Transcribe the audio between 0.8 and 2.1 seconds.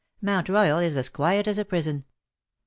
as quiet as a prison.